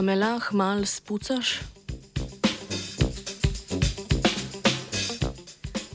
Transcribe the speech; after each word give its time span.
A 0.00 0.02
me 0.02 0.16
lah 0.16 0.52
mal 0.52 0.86
spucaš? 0.86 1.60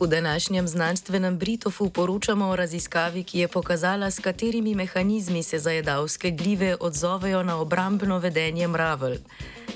V 0.00 0.06
današnjem 0.06 0.68
znanstvenem 0.68 1.38
Britofu 1.38 1.90
poročamo 1.90 2.48
o 2.48 2.56
raziskavi, 2.56 3.24
ki 3.24 3.38
je 3.38 3.48
pokazala, 3.48 4.10
s 4.10 4.18
katerimi 4.18 4.74
mehanizmi 4.74 5.42
se 5.42 5.58
zajedavske 5.58 6.30
glive 6.30 6.76
odzovejo 6.80 7.42
na 7.42 7.60
obrambno 7.60 8.18
vedenje 8.18 8.68
mravelj. 8.68 9.18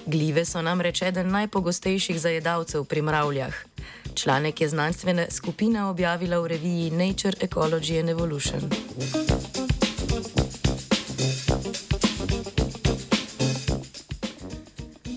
Glive 0.07 0.45
so 0.45 0.63
namreč 0.63 1.03
eden 1.03 1.31
najpogostejših 1.31 2.21
zajedavcev 2.21 2.85
pri 2.85 3.03
mravljah. 3.03 3.55
Članek 4.15 4.61
je 4.61 4.69
znanstvena 4.69 5.27
skupina 5.31 5.91
objavila 5.91 6.39
v 6.39 6.47
reviji 6.47 6.91
Nature 6.91 7.37
Ecology 7.41 8.01
and 8.01 8.09
Evolution. 8.09 8.71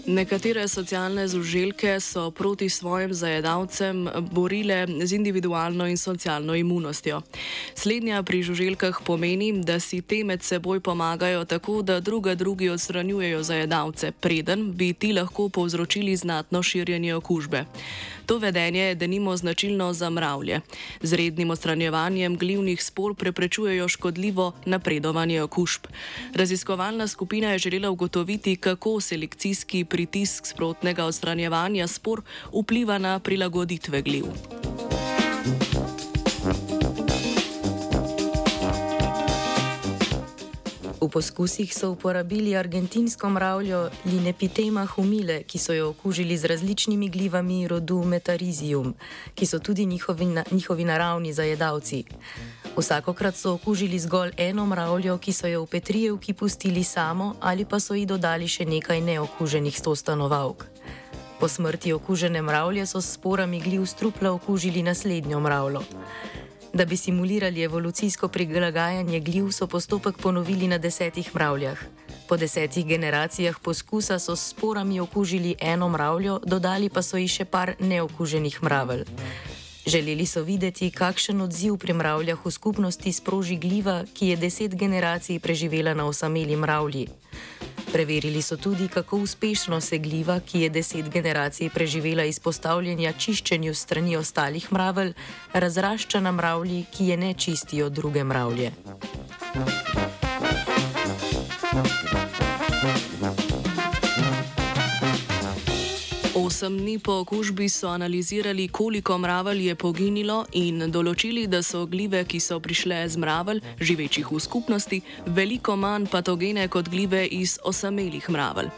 Nekatere 0.07 0.67
socialne 0.67 1.27
zuželke 1.27 1.99
so 1.99 2.31
proti 2.31 2.69
svojim 2.69 3.13
zajedavcem 3.13 4.07
borile 4.31 4.87
z 5.03 5.11
individualno 5.11 5.87
in 5.87 5.97
socialno 5.97 6.55
imunostjo. 6.55 7.21
Slednja 7.75 8.23
pri 8.23 8.43
žuželkah 8.43 9.01
pomeni, 9.03 9.51
da 9.63 9.79
si 9.79 10.01
te 10.01 10.23
med 10.23 10.43
seboj 10.43 10.79
pomagajo 10.79 11.45
tako, 11.45 11.81
da 11.81 11.99
druga 11.99 12.35
drugi 12.35 12.69
odstranjujejo 12.69 13.43
zajedavce, 13.43 14.11
preden 14.11 14.71
bi 14.71 14.93
ti 14.93 15.11
lahko 15.13 15.49
povzročili 15.49 16.15
znatno 16.15 16.63
širjenje 16.63 17.15
okužbe. 17.15 17.65
To 18.27 18.37
vedenje 18.37 18.79
je 18.79 18.95
denimo 18.95 19.37
značilno 19.37 19.93
za 19.93 20.09
mravlje. 20.09 20.61
Z 21.01 21.13
rednim 21.13 21.49
odstranjevanjem 21.49 22.37
glivnih 22.37 22.83
spor 22.83 23.15
preprečujejo 23.15 23.87
škodljivo 23.87 24.51
napredovanje 24.65 25.41
okužb. 25.41 25.87
Raziskovalna 26.35 27.07
skupina 27.07 27.51
je 27.51 27.59
želela 27.59 27.89
ugotoviti, 27.89 28.55
kako 28.55 28.99
selekcijski 29.01 29.85
pritisk 29.85 30.45
sprotnega 30.45 31.05
odstranjevanja 31.05 31.87
spor 31.87 32.21
vpliva 32.53 32.97
na 32.97 33.19
prilagoditve 33.19 34.01
gliv. 34.01 34.25
V 41.07 41.09
poskusih 41.09 41.71
so 41.71 41.91
uporabili 41.91 42.51
argentinsko 42.55 43.29
mravljo 43.29 43.89
Linepitema 44.05 44.85
humile, 44.85 45.43
ki 45.43 45.57
so 45.57 45.73
jo 45.73 45.89
okužili 45.89 46.37
z 46.37 46.45
različnimi 46.45 47.07
glivami 47.09 47.67
rodu 47.67 48.03
Metarizium, 48.03 48.93
ki 49.35 49.45
so 49.45 49.59
tudi 49.59 49.85
njihovi, 49.85 50.25
na, 50.25 50.43
njihovi 50.51 50.83
naravni 50.83 51.33
zajedavci. 51.33 52.03
Vsakokrat 52.77 53.35
so 53.35 53.53
okužili 53.53 53.99
zgolj 53.99 54.31
eno 54.37 54.65
mravljo, 54.65 55.17
ki 55.17 55.33
so 55.33 55.47
jo 55.47 55.63
v 55.63 55.67
Petrijevki 55.67 56.33
pustili 56.33 56.83
samo 56.83 57.35
ali 57.39 57.65
pa 57.65 57.79
so 57.79 57.95
ji 57.95 58.05
dodali 58.05 58.47
še 58.47 58.65
nekaj 58.65 59.01
neokuženih 59.01 59.79
stostanovalk. 59.79 60.65
Po 61.39 61.47
smrti 61.47 61.93
okužene 61.93 62.41
mravlje 62.41 62.85
so 62.85 63.01
s 63.01 63.13
sporami 63.15 63.61
gliv 63.61 63.85
strupla 63.85 64.31
okužili 64.31 64.83
naslednjo 64.83 65.39
mravljo. 65.39 65.81
Da 66.73 66.85
bi 66.85 66.97
simulirali 66.97 67.61
evolucijsko 67.63 68.27
prilagajanje 68.27 69.19
gliv, 69.19 69.51
so 69.51 69.67
postopek 69.67 70.17
ponovili 70.17 70.67
na 70.67 70.77
desetih 70.77 71.35
mravljah. 71.35 71.77
Po 72.27 72.37
desetih 72.37 72.85
generacijah 72.85 73.59
poskusa 73.59 74.19
so 74.19 74.35
s 74.35 74.49
sporami 74.49 74.99
okužili 74.99 75.55
eno 75.59 75.89
mravljo, 75.89 76.39
dodali 76.45 76.89
pa 76.89 77.01
so 77.01 77.17
ji 77.17 77.27
še 77.27 77.45
par 77.45 77.73
neokuženih 77.79 78.63
mravelj. 78.63 79.05
Želeli 79.87 80.25
so 80.25 80.43
videti, 80.43 80.91
kakšen 80.91 81.41
odziv 81.41 81.77
pri 81.77 81.93
mravljah 81.93 82.45
v 82.45 82.51
skupnosti 82.51 83.13
sproži 83.13 83.55
gliva, 83.55 84.03
ki 84.13 84.27
je 84.27 84.35
deset 84.35 84.75
generacij 84.75 85.39
preživela 85.39 85.93
na 85.93 86.05
osameli 86.05 86.55
mravlji. 86.55 87.07
Preverili 87.91 88.41
so 88.41 88.57
tudi, 88.57 88.87
kako 88.87 89.17
uspešno 89.17 89.81
se 89.81 89.97
gliva, 89.97 90.39
ki 90.39 90.61
je 90.61 90.69
deset 90.69 91.09
generacij 91.09 91.69
preživela 91.69 92.23
izpostavljanja 92.23 93.13
čiščenju 93.13 93.73
strani 93.73 94.17
ostalih 94.17 94.71
mravelj, 94.71 95.13
razrašča 95.53 96.19
na 96.19 96.31
mravlji, 96.31 96.85
ki 96.91 97.07
je 97.07 97.17
ne 97.17 97.33
čistijo 97.33 97.89
druge 97.89 98.23
mravlje. 98.23 98.71
Osem 106.57 106.77
dni 106.77 106.99
po 106.99 107.13
okužbi 107.21 107.69
so 107.69 107.87
analizirali, 107.87 108.67
koliko 108.67 109.17
mravelj 109.17 109.67
je 109.67 109.73
poginilo 109.75 110.37
in 110.57 110.79
določili, 110.89 111.43
da 111.45 111.59
so 111.61 111.83
glive, 111.85 112.23
ki 112.25 112.39
so 112.41 112.57
prišle 112.57 112.97
z 113.13 113.21
mravelj, 113.21 113.61
živečih 113.77 114.31
v 114.33 114.39
skupnosti, 114.41 114.99
veliko 115.37 115.75
manj 115.77 116.07
patogene 116.09 116.63
kot 116.65 116.89
glive 116.89 117.27
iz 117.29 117.59
osamelih 117.61 118.25
mravelj. 118.33 118.71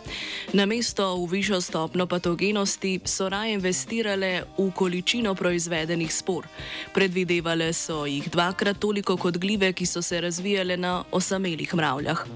Namesto 0.59 1.05
v 1.21 1.29
višjo 1.37 1.61
stopno 1.63 2.03
patogenosti 2.03 2.97
so 3.07 3.29
raje 3.31 3.55
investirale 3.55 4.43
v 4.57 4.67
količino 4.75 5.31
proizvedenih 5.39 6.11
spor. 6.11 6.51
Predvidevale 6.91 7.71
so 7.71 8.03
jih 8.03 8.27
dvakrat 8.27 8.83
toliko 8.83 9.15
kot 9.15 9.39
glive, 9.39 9.71
ki 9.71 9.87
so 9.87 10.03
se 10.03 10.19
razvijale 10.19 10.75
na 10.75 10.97
osamelih 11.15 11.71
mravljah. 11.79 12.27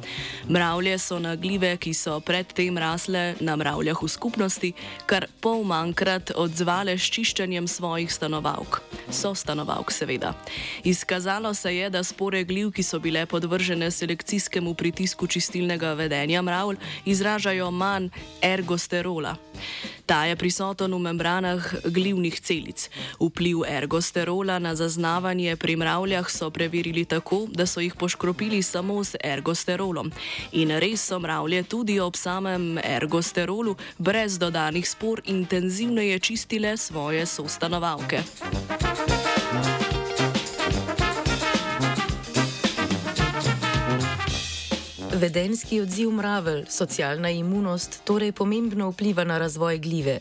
Mravlje 0.47 0.97
so 1.03 1.19
na 1.19 1.35
glive, 1.35 1.75
ki 1.75 1.91
so 1.91 2.21
predtem 2.23 2.79
rasle 2.79 3.35
na 3.43 3.59
mravljah 3.59 3.99
v 3.99 4.07
skupnosti, 4.07 4.73
kar 5.05 5.32
pol 5.43 5.65
manjkrat 5.67 6.31
odzvale 6.39 6.95
s 6.95 7.09
čiščenjem 7.11 7.67
svojih 7.67 8.07
stanovalk. 8.07 8.79
So 9.11 9.33
stanovalk, 9.35 9.91
seveda. 9.91 10.31
Izkazalo 10.87 11.53
se 11.53 11.75
je, 11.75 11.89
da 11.89 12.03
spore 12.03 12.45
gliv, 12.47 12.71
ki 12.71 12.83
so 12.83 12.99
bile 13.03 13.25
podvržene 13.27 13.91
selekcijskemu 13.91 14.73
pritisku 14.73 15.27
čistilnega 15.27 15.93
vedenja 15.99 16.41
mravl, 16.41 16.79
izražajo 17.05 17.71
manj 17.71 18.07
ergosterola. 18.41 19.35
Ta 20.05 20.25
je 20.25 20.35
prisoten 20.35 20.91
v 20.91 20.99
membranah 20.99 21.63
glivnih 21.85 22.35
celic. 22.39 22.89
Vpliv 23.19 23.63
ergosterola 23.67 24.59
na 24.59 24.75
zaznavanje 24.75 25.55
pri 25.55 25.75
mravljah 25.75 26.29
so 26.29 26.49
preverili 26.49 27.05
tako, 27.05 27.47
da 27.47 27.65
so 27.65 27.79
jih 27.79 27.95
poškropili 27.95 28.61
samo 28.63 29.03
z 29.03 29.15
ergosterolom. 29.23 30.11
In 30.51 30.75
res 30.79 31.07
so 31.07 31.19
mravlje 31.19 31.63
tudi 31.63 31.99
ob 31.99 32.15
samem 32.15 32.77
ergosterolu 32.83 33.75
brez 33.97 34.39
dodanih 34.39 34.89
spor 34.89 35.21
intenzivneje 35.25 36.19
čistile 36.19 36.77
svoje 36.77 37.25
sostanovalke. 37.25 38.23
Vedenski 45.13 45.81
odziv 45.81 46.12
mravelj, 46.12 46.66
socialna 46.69 47.29
imunost 47.29 48.01
torej 48.03 48.31
pomembno 48.31 48.90
vpliva 48.90 49.24
na 49.24 49.38
razvoj 49.38 49.78
glive. 49.78 50.19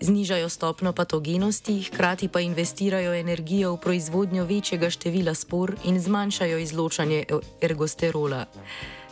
Znižajo 0.00 0.48
stopno 0.48 0.92
patogenosti, 0.92 1.82
hkrati 1.82 2.28
pa 2.28 2.40
investirajo 2.40 3.14
energijo 3.14 3.72
v 3.72 3.80
proizvodnjo 3.80 4.44
večjega 4.44 4.90
števila 4.90 5.34
spor 5.34 5.76
in 5.84 6.00
zmanjšajo 6.00 6.58
izločanje 6.58 7.24
ergosterola. 7.60 8.44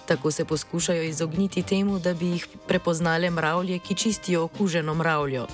Tako 0.07 0.31
se 0.31 0.45
poskušajo 0.45 1.03
izogniti 1.03 1.63
temu, 1.63 1.99
da 1.99 2.15
bi 2.15 2.27
jih 2.27 2.47
prepoznale 2.67 3.31
mravlje, 3.31 3.79
ki 3.79 3.95
čistijo 3.95 4.43
okuženo 4.45 4.95
mravljo. 4.95 5.47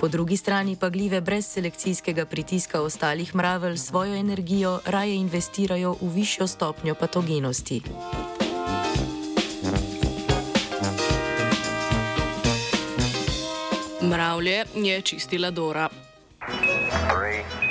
Po 0.00 0.08
drugi 0.08 0.36
strani 0.36 0.76
pa 0.76 0.88
glive 0.88 1.20
brez 1.20 1.46
selekcijskega 1.46 2.26
pritiska 2.26 2.80
ostalih 2.80 3.34
mravelj 3.34 3.76
svojo 3.76 4.14
energijo 4.14 4.80
raje 4.84 5.16
investirajo 5.16 5.96
v 6.00 6.08
višjo 6.14 6.46
stopnjo 6.46 6.94
patogenosti. 6.94 7.82
Mravlje 14.08 14.64
je 14.74 15.02
čistila 15.02 15.50
Dora. 15.50 15.88
Three. 16.40 17.67